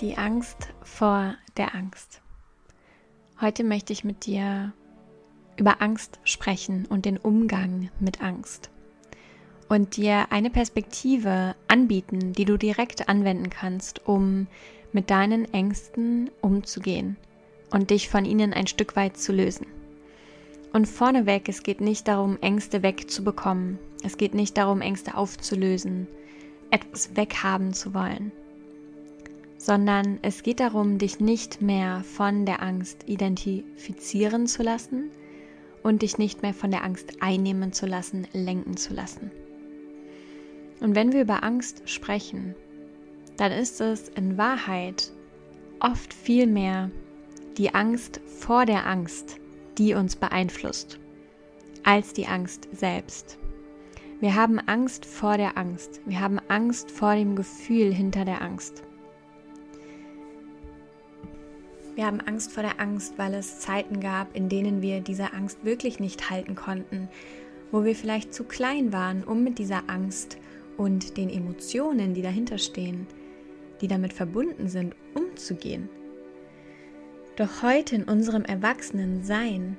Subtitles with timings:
[0.00, 2.20] Die Angst vor der Angst.
[3.40, 4.72] Heute möchte ich mit dir
[5.56, 8.70] über Angst sprechen und den Umgang mit Angst
[9.68, 14.46] und dir eine Perspektive anbieten, die du direkt anwenden kannst, um
[14.92, 17.16] mit deinen Ängsten umzugehen
[17.72, 19.66] und dich von ihnen ein Stück weit zu lösen.
[20.72, 23.80] Und vorneweg, es geht nicht darum, Ängste wegzubekommen.
[24.04, 26.06] Es geht nicht darum, Ängste aufzulösen,
[26.70, 28.30] etwas weghaben zu wollen
[29.68, 35.10] sondern es geht darum, dich nicht mehr von der Angst identifizieren zu lassen
[35.82, 39.30] und dich nicht mehr von der Angst einnehmen zu lassen, lenken zu lassen.
[40.80, 42.54] Und wenn wir über Angst sprechen,
[43.36, 45.12] dann ist es in Wahrheit
[45.80, 46.90] oft viel mehr
[47.58, 49.36] die Angst vor der Angst,
[49.76, 50.98] die uns beeinflusst,
[51.84, 53.36] als die Angst selbst.
[54.20, 56.00] Wir haben Angst vor der Angst.
[56.06, 58.82] Wir haben Angst vor dem Gefühl hinter der Angst.
[61.98, 65.64] Wir haben Angst vor der Angst, weil es Zeiten gab, in denen wir diese Angst
[65.64, 67.08] wirklich nicht halten konnten,
[67.72, 70.38] wo wir vielleicht zu klein waren, um mit dieser Angst
[70.76, 73.08] und den Emotionen, die dahinter stehen,
[73.80, 75.88] die damit verbunden sind, umzugehen.
[77.34, 79.76] Doch heute in unserem Erwachsenensein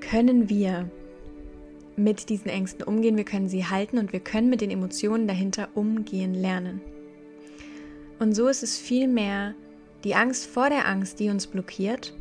[0.00, 0.90] können wir
[1.94, 5.68] mit diesen Ängsten umgehen, wir können sie halten und wir können mit den Emotionen dahinter
[5.74, 6.80] umgehen lernen.
[8.18, 9.54] Und so ist es viel mehr
[10.04, 12.14] die Angst vor der Angst, die uns blockiert,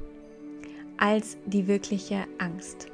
[0.97, 2.87] als die wirkliche Angst.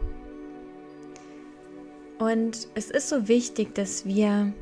[2.20, 4.54] Und es ist so wichtig, dass wir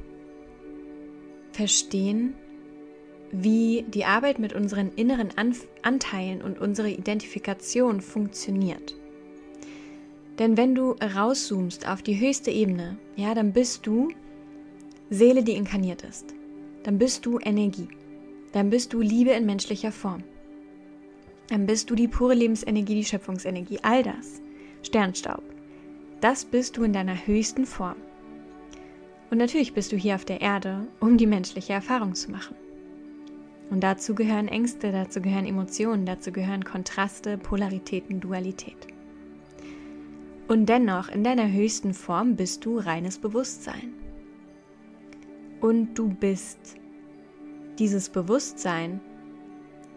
[1.51, 2.33] verstehen,
[3.31, 5.29] wie die Arbeit mit unseren inneren
[5.81, 8.95] Anteilen und unsere Identifikation funktioniert.
[10.39, 14.09] Denn wenn du rauszoomst auf die höchste Ebene, ja, dann bist du
[15.09, 16.33] Seele, die inkarniert ist.
[16.83, 17.87] Dann bist du Energie
[18.53, 20.23] dann bist du Liebe in menschlicher Form.
[21.49, 24.41] Dann bist du die pure Lebensenergie, die Schöpfungsenergie, all das.
[24.83, 25.43] Sternstaub.
[26.21, 27.97] Das bist du in deiner höchsten Form.
[29.29, 32.55] Und natürlich bist du hier auf der Erde, um die menschliche Erfahrung zu machen.
[33.69, 38.87] Und dazu gehören Ängste, dazu gehören Emotionen, dazu gehören Kontraste, Polaritäten, Dualität.
[40.47, 43.93] Und dennoch, in deiner höchsten Form bist du reines Bewusstsein.
[45.61, 46.75] Und du bist
[47.79, 49.01] dieses Bewusstsein,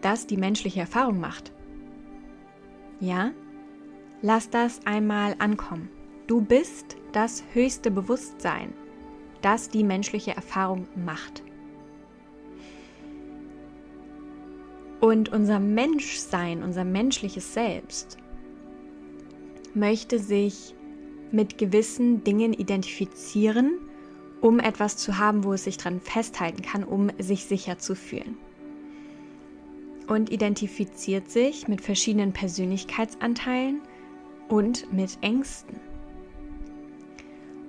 [0.01, 1.51] das die menschliche Erfahrung macht.
[2.99, 3.31] Ja?
[4.21, 5.89] Lass das einmal ankommen.
[6.27, 8.73] Du bist das höchste Bewusstsein,
[9.41, 11.43] das die menschliche Erfahrung macht.
[14.99, 18.17] Und unser Menschsein, unser menschliches Selbst
[19.75, 20.75] möchte sich
[21.31, 23.86] mit gewissen Dingen identifizieren
[24.41, 28.37] um etwas zu haben, wo es sich dran festhalten kann, um sich sicher zu fühlen.
[30.07, 33.81] Und identifiziert sich mit verschiedenen Persönlichkeitsanteilen
[34.47, 35.79] und mit Ängsten.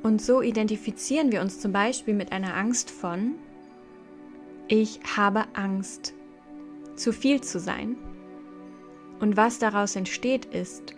[0.02, 3.34] Und so identifizieren wir uns zum Beispiel mit einer Angst von,
[4.68, 6.14] ich habe Angst,
[6.94, 7.96] zu viel zu sein.
[9.20, 10.94] Und was daraus entsteht ist,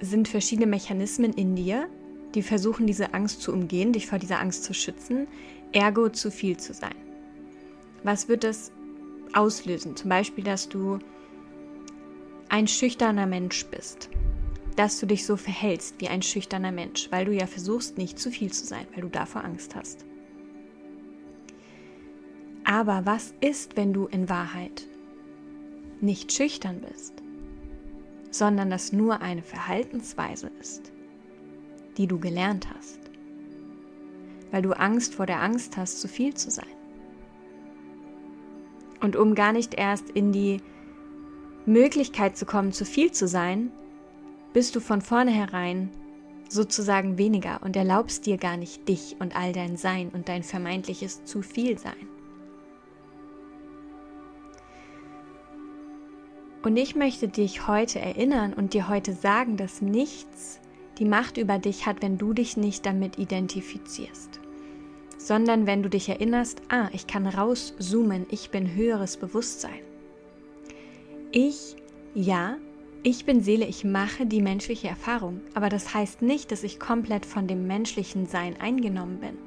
[0.00, 1.88] sind verschiedene Mechanismen in dir,
[2.34, 5.26] die versuchen, diese Angst zu umgehen, dich vor dieser Angst zu schützen,
[5.72, 6.94] ergo zu viel zu sein.
[8.02, 8.72] Was wird das
[9.32, 9.96] auslösen?
[9.96, 10.98] Zum Beispiel, dass du
[12.48, 14.08] ein schüchterner Mensch bist,
[14.76, 18.30] dass du dich so verhältst wie ein schüchterner Mensch, weil du ja versuchst, nicht zu
[18.30, 20.04] viel zu sein, weil du davor Angst hast.
[22.64, 24.86] Aber was ist, wenn du in Wahrheit
[26.00, 27.14] nicht schüchtern bist,
[28.30, 30.92] sondern das nur eine Verhaltensweise ist?
[31.98, 32.98] Die du gelernt hast,
[34.50, 36.66] weil du Angst vor der Angst hast, zu viel zu sein.
[39.00, 40.62] Und um gar nicht erst in die
[41.66, 43.70] Möglichkeit zu kommen, zu viel zu sein,
[44.52, 45.90] bist du von vornherein
[46.48, 51.24] sozusagen weniger und erlaubst dir gar nicht dich und all dein Sein und dein vermeintliches
[51.24, 52.08] zu viel Sein.
[56.62, 60.60] Und ich möchte dich heute erinnern und dir heute sagen, dass nichts
[60.98, 64.40] die Macht über dich hat, wenn du dich nicht damit identifizierst,
[65.16, 69.80] sondern wenn du dich erinnerst, ah, ich kann rauszoomen, ich bin höheres Bewusstsein.
[71.30, 71.76] Ich,
[72.14, 72.56] ja,
[73.02, 77.26] ich bin Seele, ich mache die menschliche Erfahrung, aber das heißt nicht, dass ich komplett
[77.26, 79.38] von dem menschlichen Sein eingenommen bin,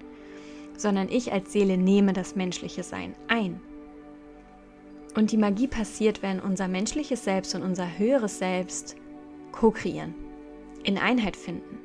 [0.78, 3.60] sondern ich als Seele nehme das menschliche Sein ein.
[5.16, 8.96] Und die Magie passiert, wenn unser menschliches Selbst und unser höheres Selbst
[9.52, 10.31] co-kreieren
[10.84, 11.80] in Einheit finden.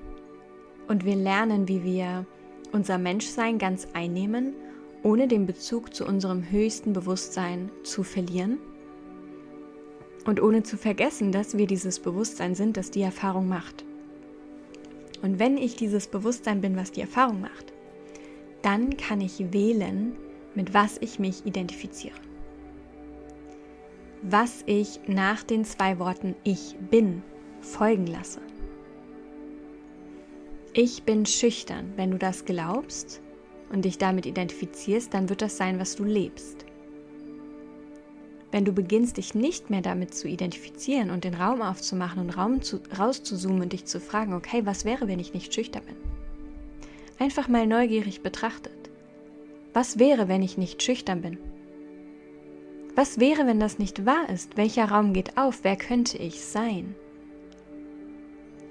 [0.88, 2.26] Und wir lernen, wie wir
[2.72, 4.54] unser Menschsein ganz einnehmen
[5.06, 8.58] ohne den Bezug zu unserem höchsten Bewusstsein zu verlieren
[10.24, 13.84] und ohne zu vergessen, dass wir dieses Bewusstsein sind, das die Erfahrung macht.
[15.22, 17.72] Und wenn ich dieses Bewusstsein bin, was die Erfahrung macht,
[18.62, 20.16] dann kann ich wählen,
[20.56, 22.16] mit was ich mich identifiziere.
[24.22, 27.22] Was ich nach den zwei Worten Ich bin
[27.60, 28.40] folgen lasse.
[30.78, 31.94] Ich bin schüchtern.
[31.96, 33.22] Wenn du das glaubst
[33.72, 36.66] und dich damit identifizierst, dann wird das sein, was du lebst.
[38.52, 42.60] Wenn du beginnst, dich nicht mehr damit zu identifizieren und den Raum aufzumachen und Raum
[42.60, 45.96] zu, rauszuzoomen und dich zu fragen, okay, was wäre, wenn ich nicht schüchtern bin?
[47.18, 48.90] Einfach mal neugierig betrachtet.
[49.72, 51.38] Was wäre, wenn ich nicht schüchtern bin?
[52.94, 54.58] Was wäre, wenn das nicht wahr ist?
[54.58, 55.60] Welcher Raum geht auf?
[55.62, 56.94] Wer könnte ich sein?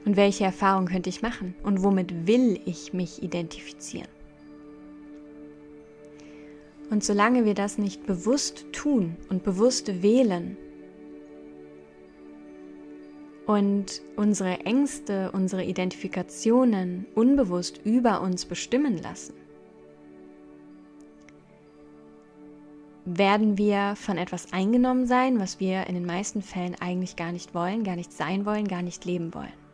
[0.05, 1.55] Und welche Erfahrung könnte ich machen?
[1.63, 4.07] Und womit will ich mich identifizieren?
[6.91, 10.55] Und solange wir das nicht bewusst tun und bewusst wählen
[13.47, 19.33] und unsere Ängste, unsere Identifikationen unbewusst über uns bestimmen lassen,
[23.05, 27.53] werden wir von etwas eingenommen sein, was wir in den meisten Fällen eigentlich gar nicht
[27.55, 29.64] wollen, gar nicht sein wollen, gar nicht leben wollen.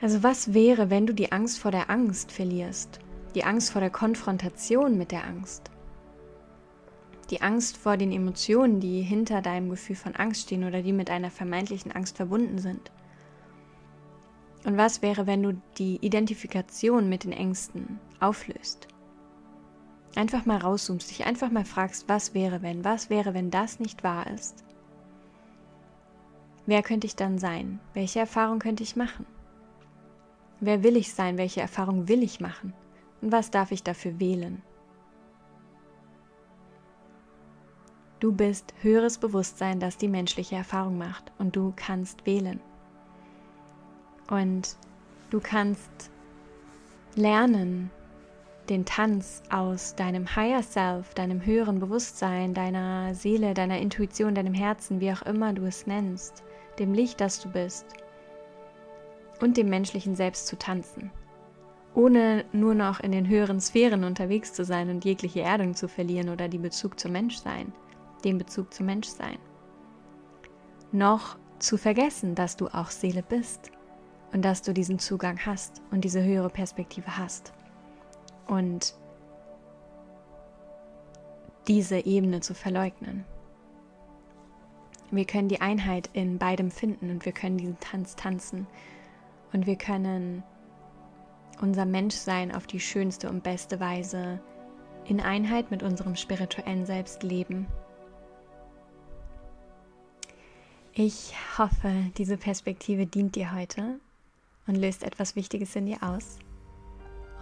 [0.00, 3.00] Also was wäre, wenn du die Angst vor der Angst verlierst?
[3.34, 5.70] Die Angst vor der Konfrontation mit der Angst.
[7.28, 11.10] Die Angst vor den Emotionen, die hinter deinem Gefühl von Angst stehen oder die mit
[11.10, 12.90] einer vermeintlichen Angst verbunden sind.
[14.64, 18.88] Und was wäre, wenn du die Identifikation mit den Ängsten auflöst?
[20.16, 24.02] Einfach mal rauszoomst, dich einfach mal fragst, was wäre, wenn, was wäre, wenn das nicht
[24.02, 24.64] wahr ist?
[26.66, 27.80] Wer könnte ich dann sein?
[27.94, 29.24] Welche Erfahrung könnte ich machen?
[30.60, 31.38] Wer will ich sein?
[31.38, 32.74] Welche Erfahrung will ich machen?
[33.22, 34.62] Und was darf ich dafür wählen?
[38.20, 42.60] Du bist höheres Bewusstsein, das die menschliche Erfahrung macht und du kannst wählen.
[44.28, 44.76] Und
[45.30, 46.10] du kannst
[47.16, 47.90] lernen,
[48.68, 55.00] den Tanz aus deinem Higher Self, deinem höheren Bewusstsein, deiner Seele, deiner Intuition, deinem Herzen,
[55.00, 56.44] wie auch immer du es nennst,
[56.78, 57.86] dem Licht, das du bist,
[59.40, 61.10] und dem menschlichen Selbst zu tanzen
[61.94, 66.28] ohne nur noch in den höheren Sphären unterwegs zu sein und jegliche Erdung zu verlieren
[66.28, 67.72] oder die Bezug zum Menschsein,
[68.24, 69.38] den Bezug zum Menschsein.
[70.92, 73.70] Noch zu vergessen, dass du auch Seele bist
[74.32, 77.52] und dass du diesen Zugang hast und diese höhere Perspektive hast.
[78.46, 78.94] Und
[81.68, 83.24] diese Ebene zu verleugnen.
[85.10, 88.66] Wir können die Einheit in beidem finden und wir können diesen Tanz tanzen
[89.52, 90.42] und wir können
[91.60, 94.40] unser Menschsein auf die schönste und beste Weise
[95.04, 97.66] in Einheit mit unserem spirituellen Selbst leben.
[100.92, 104.00] Ich hoffe, diese Perspektive dient dir heute
[104.66, 106.38] und löst etwas Wichtiges in dir aus.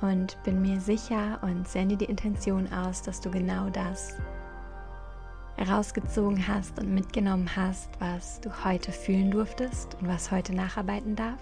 [0.00, 4.16] Und bin mir sicher und sende die Intention aus, dass du genau das
[5.56, 11.40] herausgezogen hast und mitgenommen hast, was du heute fühlen durftest und was heute nacharbeiten darf.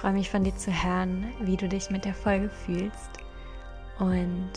[0.00, 3.10] Freue mich von dir zu hören, wie du dich mit der Folge fühlst
[3.98, 4.50] und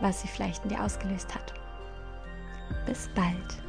[0.00, 1.52] was sie vielleicht in dir ausgelöst hat.
[2.86, 3.67] Bis bald.